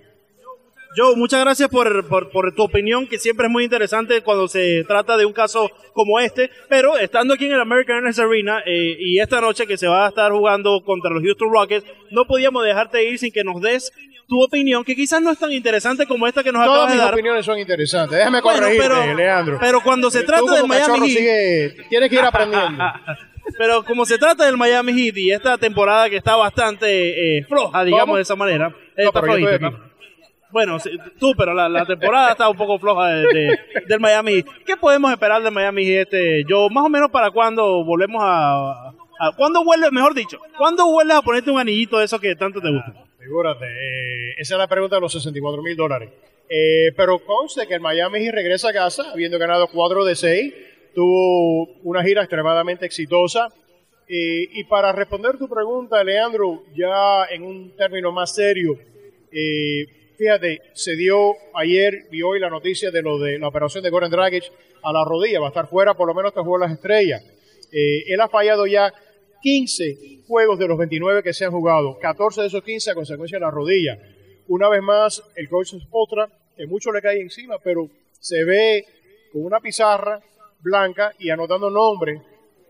[0.96, 4.84] Joe, muchas gracias por, por, por tu opinión, que siempre es muy interesante cuando se
[4.86, 6.50] trata de un caso como este.
[6.68, 10.06] Pero estando aquí en el American Airlines Arena eh, y esta noche que se va
[10.06, 13.90] a estar jugando contra los Houston Rockets, no podíamos dejarte ir sin que nos des
[14.28, 16.96] tu opinión, que quizás no es tan interesante como esta que nos Todas acabas de
[16.98, 17.14] mis dar.
[17.14, 18.18] opiniones son interesantes.
[18.18, 19.58] Déjame Bueno, corregirte, pero- Leandro.
[19.62, 22.84] pero cuando se trata del Miami Heat- sigue- tienes que ir aprendiendo.
[23.58, 27.84] Pero como se trata del Miami Heat y esta temporada que está bastante eh, floja,
[27.84, 28.16] digamos ¿Cómo?
[28.18, 28.70] de esa manera.
[28.70, 29.58] No, está flojita.
[29.60, 29.92] ¿no?
[30.52, 34.34] Bueno, sí, tú, pero la, la temporada está un poco floja de- de- del Miami
[34.36, 34.46] Heat.
[34.66, 36.02] ¿Qué podemos esperar del Miami Heat?
[36.14, 38.90] Este, yo, más o menos para cuando volvemos a...
[39.20, 42.60] a ¿Cuándo vuelves, mejor dicho, cuándo vuelves a ponerte un anillito de esos que tanto
[42.60, 42.96] te gustan?
[43.18, 46.10] Figúrate, eh, esa es la pregunta de los 64 mil dólares.
[46.50, 50.54] Eh, pero conste que el Miami Heat regresa a casa, habiendo ganado 4 de 6,
[50.94, 53.50] tuvo una gira extremadamente exitosa.
[54.08, 58.78] Eh, y para responder tu pregunta, Leandro, ya en un término más serio,
[59.32, 59.86] eh,
[60.18, 64.12] fíjate, se dio ayer y hoy la noticia de lo de la operación de Goran
[64.12, 64.44] Dragic
[64.84, 67.24] a la rodilla, va a estar fuera por lo menos hasta jugar las estrellas.
[67.72, 68.94] Eh, él ha fallado ya
[69.42, 73.38] 15 juegos de los 29 que se han jugado, 14 de esos 15 a consecuencia
[73.38, 73.98] de la rodilla.
[74.48, 76.28] Una vez más, el coach Spotra,
[76.58, 77.88] que mucho le cae encima, pero
[78.20, 78.86] se ve
[79.32, 80.22] con una pizarra
[80.62, 82.22] blanca y anotando nombres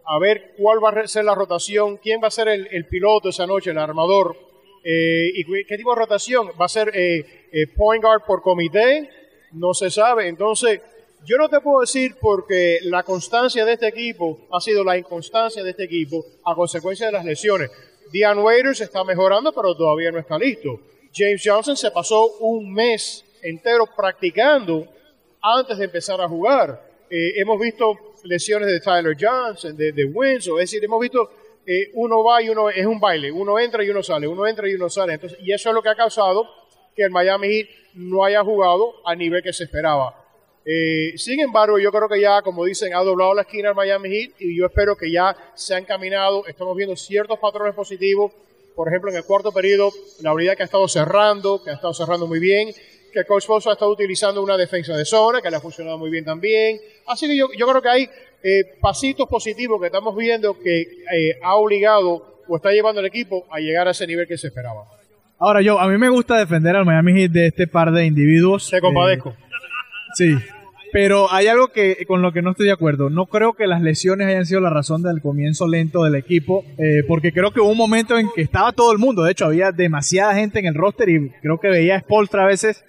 [0.06, 3.46] a ver cuál va a ser la rotación, quién va a ser el, piloto esa
[3.46, 4.36] noche, el armador,
[4.84, 6.50] eh, y qué, tipo de rotación.
[6.60, 9.10] ¿Va a ser eh, eh, point guard por comité?
[9.54, 10.28] No se sabe.
[10.28, 10.82] Entonces,
[11.24, 15.64] yo no te puedo decir porque la constancia de este equipo ha sido la inconstancia
[15.64, 17.70] de este equipo a consecuencia de las lesiones.
[18.12, 20.80] Dion Waiters está mejorando, pero todavía no está listo.
[21.14, 24.88] James Johnson se pasó un mes entero practicando
[25.42, 26.91] antes de empezar a jugar.
[27.14, 31.30] Eh, hemos visto lesiones de Tyler Johnson, de, de Winslow, es decir, hemos visto
[31.66, 34.70] eh, uno va y uno es un baile, uno entra y uno sale, uno entra
[34.70, 35.16] y uno sale.
[35.16, 36.48] Entonces, y eso es lo que ha causado
[36.96, 40.16] que el Miami Heat no haya jugado a nivel que se esperaba.
[40.64, 44.10] Eh, sin embargo, yo creo que ya, como dicen, ha doblado la esquina el Miami
[44.10, 46.46] Heat y yo espero que ya se ha encaminado.
[46.48, 48.32] Estamos viendo ciertos patrones positivos.
[48.74, 51.94] Por ejemplo, en el cuarto periodo, la unidad que ha estado cerrando, que ha estado
[51.94, 52.74] cerrando muy bien,
[53.12, 56.10] que coach Bosa ha estado utilizando una defensa de zona, que le ha funcionado muy
[56.10, 56.80] bien también.
[57.08, 58.10] Así que yo, yo creo que hay
[58.44, 63.46] eh, pasitos positivos que estamos viendo que eh, ha obligado o está llevando al equipo
[63.52, 64.86] a llegar a ese nivel que se esperaba.
[65.38, 68.70] Ahora yo, a mí me gusta defender al Miami Heat de este par de individuos.
[68.70, 69.30] Te compadezco.
[69.30, 69.36] Eh,
[70.16, 70.36] sí,
[70.92, 73.10] pero hay algo que con lo que no estoy de acuerdo.
[73.10, 77.04] No creo que las lesiones hayan sido la razón del comienzo lento del equipo, eh,
[77.08, 79.24] porque creo que hubo un momento en que estaba todo el mundo.
[79.24, 82.48] De hecho, había demasiada gente en el roster y creo que veía a Spolstra a
[82.48, 82.84] veces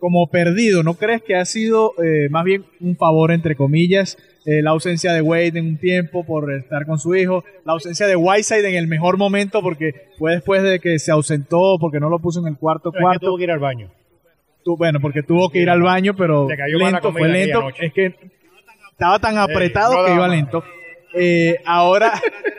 [0.00, 0.82] como perdido.
[0.82, 5.12] ¿No crees que ha sido eh, más bien un favor, entre comillas, eh, la ausencia
[5.12, 8.74] de Wade en un tiempo por estar con su hijo, la ausencia de Whiteside en
[8.76, 12.46] el mejor momento porque fue después de que se ausentó porque no lo puso en
[12.46, 13.26] el cuarto Es que cuarto?
[13.26, 13.90] tuvo que ir al baño.
[14.64, 17.68] Tu- bueno, porque tuvo que ir al baño, pero lento, fue lento.
[17.78, 18.14] Es que
[18.92, 20.64] estaba tan apretado no que iba lento.
[21.14, 22.12] Eh, ahora,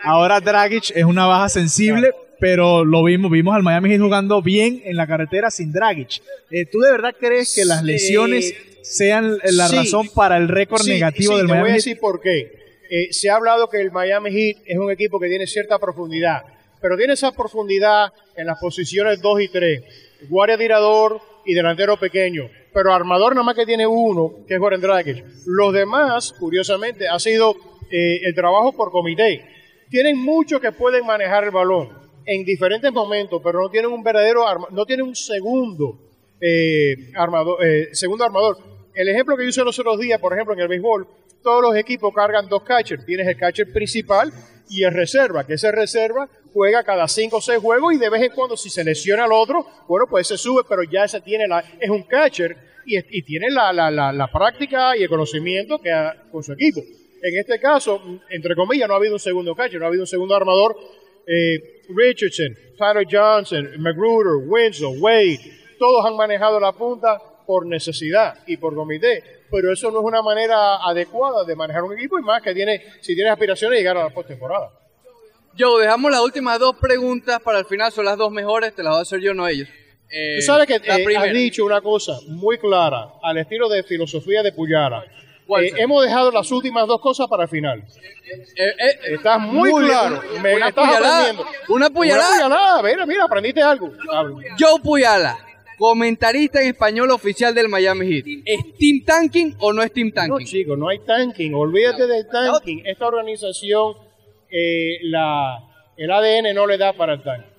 [0.04, 4.82] ahora Dragic es una baja sensible, pero lo vimos, vimos al Miami Heat jugando bien
[4.84, 6.24] en la carretera sin Dragic.
[6.50, 9.76] Eh, ¿Tú de verdad crees que las lesiones sean la Sí.
[9.76, 11.78] razón para el récord Sí, negativo sí, del te voy Miami a Heat?
[11.86, 12.52] decir por qué.
[12.90, 16.42] Eh, se ha hablado que el Miami Heat es un equipo que tiene cierta profundidad,
[16.82, 19.84] pero tiene esa profundidad en las posiciones 2 y 3.
[20.28, 22.50] Guardia tirador y delantero pequeño.
[22.74, 25.24] Pero armador nada más que tiene uno, que es Goran Dragic.
[25.46, 27.56] Los demás, curiosamente, ha sido
[27.92, 29.46] eh, el trabajo por comité.
[29.92, 34.48] Tienen muchos que pueden manejar el balón en diferentes momentos, pero no tienen un verdadero
[34.48, 36.00] arma- no tienen un segundo
[36.40, 38.58] eh, armador, eh, segundo armador.
[38.94, 41.08] El ejemplo que yo usé los otros días, por ejemplo, en el béisbol,
[41.42, 43.06] todos los equipos cargan dos catchers.
[43.06, 44.32] Tienes el catcher principal
[44.70, 48.22] y el reserva, que ese reserva juega cada cinco o seis juegos y de vez
[48.24, 51.48] en cuando si se lesiona al otro, bueno, pues se sube, pero ya ese tiene
[51.48, 52.56] la, es un catcher
[52.86, 56.54] y, y tiene la, la, la, la práctica y el conocimiento que ha- con su
[56.54, 56.82] equipo.
[57.24, 60.08] En este caso, entre comillas, no ha habido un segundo catcher, no ha habido un
[60.08, 60.76] segundo armador.
[61.28, 65.40] Eh, Richardson, Tyler Johnson, Magruder, Winslow, Wade,
[65.80, 70.22] todos han manejado la punta por necesidad y por comité, pero eso no es una
[70.22, 73.98] manera adecuada de manejar un equipo y más que tiene, si tienes aspiraciones de llegar
[73.98, 74.70] a la postemporada.
[75.58, 78.92] Joe, dejamos las últimas dos preguntas para el final, son las dos mejores, te las
[78.92, 79.68] voy a hacer yo, no ellos.
[80.10, 81.24] Eh, Tú sabes que eh, primera.
[81.24, 85.04] has dicho una cosa muy clara, al estilo de filosofía de Puyara.
[85.48, 87.80] ¿Cuál Eh, hemos dejado las últimas dos cosas para el final.
[87.80, 89.86] Eh, eh, Estás muy, bien.
[89.88, 90.22] claro.
[90.42, 91.52] Me una estás puñalada, aprendiendo.
[91.70, 92.36] Una puñalada.
[92.36, 92.84] Una puñalada.
[92.84, 93.92] Mira, mira, aprendiste algo.
[94.60, 95.38] Joe Puyala,
[95.78, 98.26] comentarista en español oficial del Miami Heat.
[98.46, 100.46] ¿Es Team Tanking o no es Team No, Tanking?
[100.48, 101.54] chicos, no hay tanking.
[101.54, 102.84] Olvídate del tanking.
[102.86, 103.96] Esta organización,
[105.04, 105.58] la,
[105.98, 107.52] el ADN no le da para el tanking.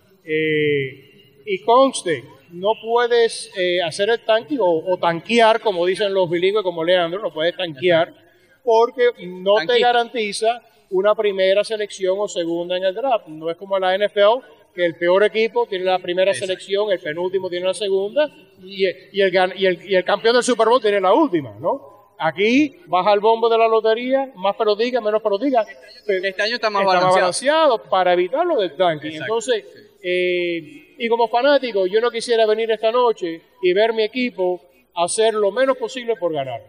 [1.45, 6.63] Y conste, no puedes eh, hacer el tanking o, o tanquear, como dicen los bilingües
[6.63, 8.15] como Leandro, no puedes tanquear,
[8.63, 13.27] porque no te garantiza una primera selección o segunda en el draft.
[13.29, 17.49] No es como la NFL, que el peor equipo tiene la primera selección, el penúltimo
[17.51, 18.29] tiene la segunda
[18.63, 21.91] y, y el, y, el, y el campeón del Super Bowl tiene la última, ¿no?
[22.19, 25.65] Aquí baja el bombo de la lotería, más pelotica, menos pelotica.
[26.07, 27.15] Este año está más Está balanceado.
[27.15, 29.13] balanceado para evitar lo del tanking.
[29.15, 29.65] Entonces,
[30.03, 34.61] eh, y como fanático, yo no quisiera venir esta noche y ver mi equipo
[34.95, 36.63] hacer lo menos posible por ganar.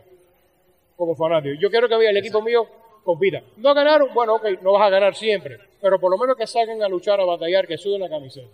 [0.96, 1.54] Como fanático.
[1.62, 2.68] Yo quiero que vea el equipo mío
[3.04, 3.44] compita.
[3.58, 6.82] No ganaron, bueno, ok, no vas a ganar siempre, pero por lo menos que salgan
[6.82, 8.48] a luchar, a batallar, que suden la camiseta.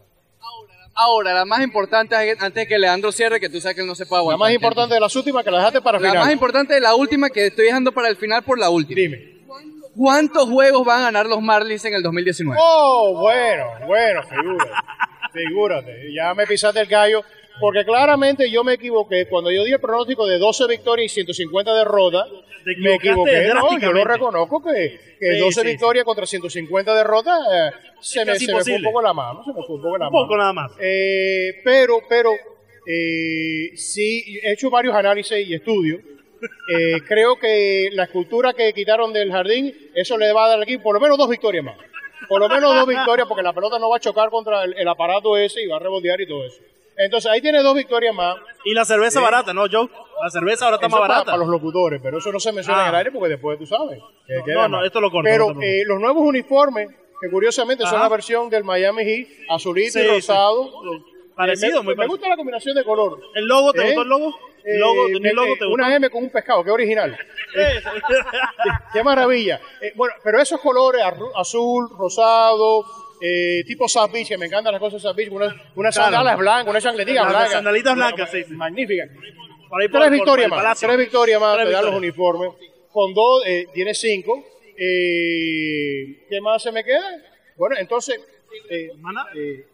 [0.95, 3.95] Ahora, la más importante, antes de que Leandro cierre, que tú sabes que él no
[3.95, 6.25] se puede La más importante de las últimas que la dejaste para el La final.
[6.25, 8.99] más importante de la última, que estoy dejando para el final por la última.
[8.99, 9.39] Dime.
[9.95, 12.59] ¿Cuántos juegos van a ganar los Marlins en el 2019?
[12.61, 14.71] Oh, bueno, bueno, figúrate.
[15.31, 16.13] Figúrate.
[16.13, 17.23] Ya me pisaste el gallo.
[17.59, 19.27] Porque claramente yo me equivoqué.
[19.27, 22.25] Cuando yo di el pronóstico de 12 victorias y 150 derrotas,
[22.77, 23.49] me equivoqué.
[23.53, 28.23] No, yo lo reconozco que, que Sí, 12 sí, victorias contra 150 derrotas eh, se,
[28.25, 29.43] me, se me fue un poco la mano.
[29.43, 30.37] Se me fue un poco la Un poco mano.
[30.37, 30.71] nada más.
[30.79, 32.31] Eh, pero, pero,
[32.85, 36.01] eh, sí, he hecho varios análisis y estudios.
[36.73, 40.83] Eh, creo que la escultura que quitaron del jardín, eso le va a dar equipo
[40.83, 41.77] por lo menos dos victorias más.
[42.29, 44.87] Por lo menos dos victorias, porque la pelota no va a chocar contra el, el
[44.87, 46.61] aparato ese y va a rebotear y todo eso.
[46.95, 48.35] Entonces ahí tiene dos victorias más.
[48.65, 49.89] Y la cerveza barata, ¿no, Joe?
[50.21, 51.25] La cerveza ahora está Eso más barata.
[51.25, 52.83] para los locutores, pero eso no se menciona Ah.
[52.83, 53.99] en el aire porque después tú sabes.
[54.27, 54.85] que No, queda no, no, mal.
[54.85, 56.89] esto lo corto, Pero eh, los nuevos uniformes,
[57.21, 60.27] que curiosamente son la versión del Miami Heat, azulito Sí, y sí.
[61.39, 62.17] Parecido, me, muy me parecido.
[62.17, 63.21] gusta la combinación de color.
[63.33, 63.71] ¿El logo?
[63.71, 63.85] ¿Te ¿Eh?
[63.85, 64.29] gustó el logo?
[64.29, 65.05] Eh, ¿El logo?
[65.07, 65.53] ¿Tenía me- logo?
[65.55, 67.17] eh, una M con un pescado, qué original.
[68.93, 69.59] Qué maravilla.
[69.81, 71.01] Eh, bueno, pero esos colores,
[71.35, 72.83] azul, rosado,
[73.21, 76.11] eh, tipo South Beach, que me encantan las cosas de South Beach, unas una Claro.
[76.11, 77.51] sandalias blancas, una chancletilla Las blanca.
[77.51, 78.53] sandalitas blancas, sí, sí.
[78.53, 79.05] Magnífica.
[79.69, 82.49] Por ahí por- Tres victorias más, tres victorias más, te dan los uniformes.
[82.91, 84.43] Con dos, eh, tiene cinco.
[84.77, 87.17] Eh, ¿Qué más se me queda?
[87.55, 88.19] Bueno, entonces,
[88.69, 88.89] eh,
[89.35, 89.65] eh,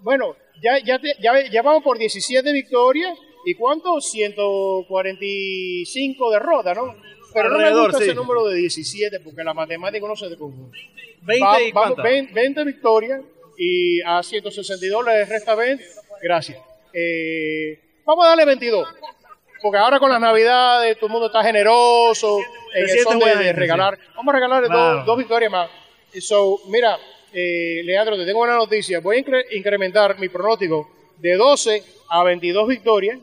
[0.00, 4.00] bueno, ya, ya, te- ya, ya vamos por 17 victorias y cuánto?
[4.00, 6.94] 145 derrotas, ¿no?
[7.32, 8.04] Pero no me gusta sí.
[8.04, 10.76] ese número de 17 porque la matemática no se te confunde.
[11.22, 12.04] 20 Va- y vamos, cuántas?
[12.12, 13.20] 20, 20 victorias
[13.58, 15.84] y a 162 le resta 20.
[16.22, 16.58] Gracias.
[16.92, 18.88] Eh, vamos a darle 22.
[19.60, 22.38] Porque ahora con las navidades todo el mundo está generoso
[22.74, 23.98] en el son de, de regalar.
[24.14, 24.96] Vamos a regalarle Claro.
[24.98, 25.68] dos, dos victorias más.
[26.20, 26.96] So, mira,
[27.32, 29.00] eh, Leandro, te tengo una noticia.
[29.00, 33.18] Voy a incre- incrementar mi pronóstico de 12 a 22 victorias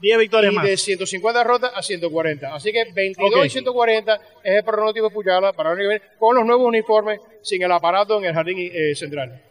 [0.00, 0.64] 10 victorias y más.
[0.64, 2.54] de 150 derrotas a 140.
[2.54, 3.44] Así que 22 Ok.
[3.44, 6.66] y 140 es el pronóstico de Puyala para el año que viene, con los nuevos
[6.66, 9.42] uniformes sin el aparato en el jardín eh, central.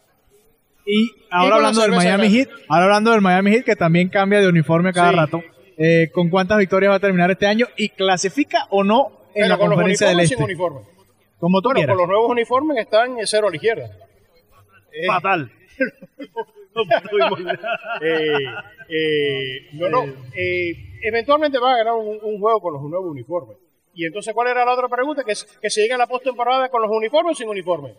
[0.88, 2.30] Y ahora la hablando del Miami grande.
[2.39, 5.16] Heat, ahora hablando del Miami Heat que también cambia de uniforme cada Sí.
[5.18, 5.43] rato.
[5.78, 9.47] eh, ¿Con cuántas victorias va a terminar este año y clasifica o no en Pero
[9.49, 10.36] la conferencia del este?
[10.36, 10.80] sin uniforme.
[11.40, 11.96] Como tú Bueno, quieras.
[11.96, 13.90] con los nuevos uniformes están en cero a la izquierda.
[14.92, 15.52] Eh, Fatal.
[18.02, 18.46] eh,
[18.90, 20.04] eh, no, no.
[20.36, 20.74] eh,
[21.04, 23.58] eventualmente va a ganar un, un juego con los nuevos uniformes.
[23.94, 25.24] Y entonces, ¿cuál era la otra pregunta?
[25.24, 27.96] Que, que se llega a la postemporada con los uniformes o sin uniformes.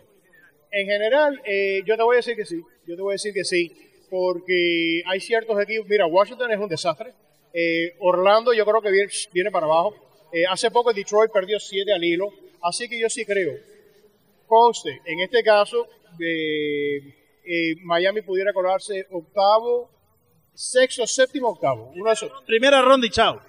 [0.71, 2.61] En general, eh, yo te voy a decir que sí.
[2.87, 3.71] Yo te voy a decir que sí.
[4.09, 5.87] Porque hay ciertos equipos.
[5.87, 7.13] Mira, Washington es un desastre.
[7.53, 9.93] Eh, Orlando, yo creo que viene, viene para abajo.
[10.33, 12.29] Eh, hace poco Detroit perdió 7 al hilo.
[12.61, 13.53] Así que yo sí creo.
[14.47, 15.87] Conste, en este caso,
[16.19, 16.97] eh,
[17.45, 19.89] eh, Miami pudiera colarse octavo,
[20.53, 21.91] sexto, séptimo, octavo.
[21.95, 22.31] Uno de esos.
[22.45, 23.41] Primera ronda y chao.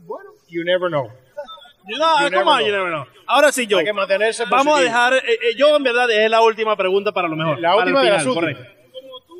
[0.00, 1.06] Bueno, you never know.
[1.06, 2.60] No, You know.
[2.60, 3.04] You never know.
[3.26, 3.78] Ahora sí, yo.
[3.78, 7.28] Hay que mantenerse Vamos a dejar, eh, yo en verdad es la última pregunta para
[7.28, 7.58] lo mejor.
[7.60, 8.56] La para última el de las final, últimas.
[8.56, 8.77] correcto.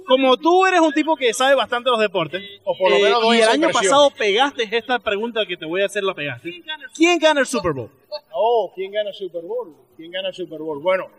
[0.09, 3.23] Como tú eres un tipo que sabe bastante los deportes, O por lo eh, menos
[3.35, 3.73] y el año impresión.
[3.73, 6.63] pasado pegaste esta pregunta que te voy a hacer, la pegaste.
[6.97, 7.91] ¿Quién gana el Super Bowl?
[8.33, 9.75] Oh, ¿quién gana el Super Bowl?
[9.97, 10.81] ¿Quién gana el Super Bowl?
[10.81, 11.11] Bueno,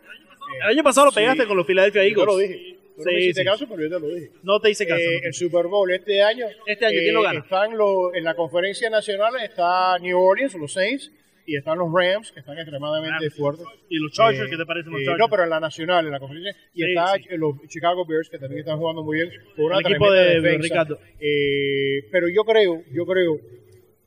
[0.63, 1.47] El año pasado lo pegaste Sí.
[1.47, 2.17] con los Philadelphia Eagles.
[2.17, 2.75] yo lo dije.
[2.97, 3.47] Tú no Sí, me hiciste sí.
[3.47, 4.31] caso, pero yo te lo dije.
[4.43, 4.99] No te hice caso.
[4.99, 6.47] Eh, el Super Bowl este año.
[6.65, 7.39] Este año, ¿quién lo gana?
[7.39, 11.11] Están los, en la conferencia nacional está New Orleans, los Saints,
[11.51, 13.35] y están los Rams, que están extremadamente Rams.
[13.35, 13.65] fuertes.
[13.89, 14.47] ¿Y los Chargers?
[14.47, 15.19] Eh, ¿Qué te parecen los eh, Chargers?
[15.19, 16.55] No, pero en la nacional, en la conferencia.
[16.73, 17.23] Y Sí, está sí.
[17.37, 19.31] los Chicago Bears, que también están jugando muy bien.
[19.55, 20.61] Con una El equipo de defensa.
[20.61, 20.99] Ricardo.
[21.19, 23.39] Eh, pero yo creo, yo creo,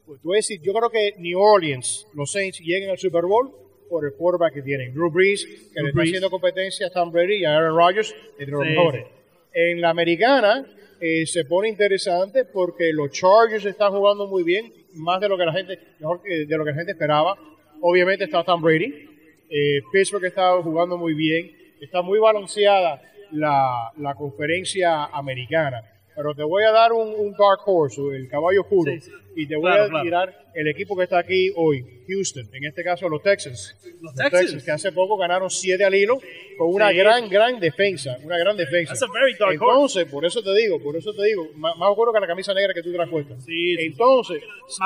[0.06, 3.50] pues, a decir, yo creo que New Orleans, los Saints, lleguen al Super Bowl
[3.90, 4.94] por el quarterback que tienen.
[4.94, 5.50] Drew Brees, que
[5.82, 6.08] le está Brees.
[6.10, 9.06] haciendo competencia a Tom Brady y a Aaron Rodgers, entre los Sí, mejores.
[9.52, 10.64] En la americana
[11.04, 15.44] eh, se pone interesante porque los Chargers están jugando muy bien, más de lo que
[15.44, 17.36] la gente, mejor que de lo que la gente esperaba.
[17.80, 19.08] Obviamente está Tom Brady.
[19.50, 21.50] Eh, Pittsburgh está jugando muy bien.
[21.80, 25.82] Está muy balanceada la, la conferencia americana.
[26.14, 29.10] Pero te voy a dar un, un dark horse, el caballo oscuro, Sí, sí.
[29.36, 30.04] y te voy Claro, a claro.
[30.04, 33.74] tirar el equipo que está aquí hoy, Houston, en este caso los Texans.
[34.02, 34.62] Los Texans.
[34.64, 36.18] que hace poco ganaron 7 al hilo
[36.58, 36.96] con una Sí.
[36.98, 38.92] gran, gran defensa, una gran defensa.
[38.92, 40.00] That's a very dark horse.
[40.00, 42.52] Entonces, por eso te digo, por eso te digo, más, más oscuro que la camisa
[42.52, 43.40] negra que tú traes puesta.
[43.40, 43.84] Sí, sí.
[43.86, 44.42] Entonces,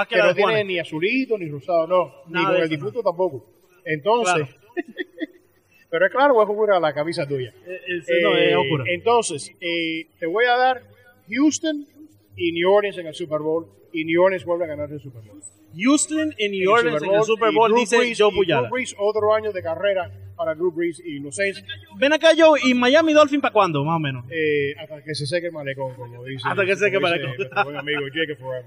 [0.09, 3.45] que la no tiene ni azulito, ni rosado, no, ni con el difunto tampoco.
[3.85, 4.49] Entonces, Claro.
[5.91, 7.53] pero es claro, es oscura la camisa tuya.
[7.67, 8.85] Eh, eh, no, es Eh, oscura.
[8.89, 10.83] Entonces, eh, te voy a dar
[11.29, 11.87] Houston
[12.37, 15.23] y New Orleans en el Super Bowl y New Orleans vuelve a ganar el Super
[15.23, 15.41] Bowl.
[15.79, 18.63] Houston y New Orleans en el Super Bowl, Drew dice Brees- Joe Puyala.
[18.63, 21.63] Drew Brees, otro año de carrera para Drew Brees y los Saints
[21.99, 24.25] Ven acá, Joe, ¿y Miami Dolphin para cuándo, más o menos?
[24.31, 26.47] eh, hasta que se seque el malecón, como dice.
[26.49, 27.33] Hasta que se seque el malecón.
[27.65, 28.65] buen amigo Jake Forever.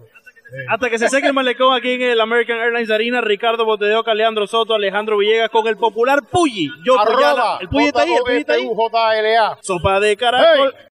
[0.52, 4.16] Eh, Hasta que se seque el malecón aquí en el American Airlines Arena, Ricardo Botedeoca,
[4.16, 6.70] Leandro Soto, Alejandro Villegas con el popular Puyi.
[6.84, 7.30] Joe Puyala.
[7.32, 8.66] arroba El Puyi está ahí, el Puyi está ahí.
[9.62, 10.74] Sopa de caracol.